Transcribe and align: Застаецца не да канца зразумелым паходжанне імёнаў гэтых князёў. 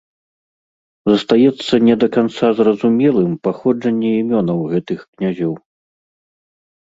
Застаецца 1.11 1.73
не 1.89 1.95
да 2.03 2.07
канца 2.15 2.47
зразумелым 2.59 3.31
паходжанне 3.47 4.11
імёнаў 4.21 4.57
гэтых 4.73 4.99
князёў. 5.13 5.53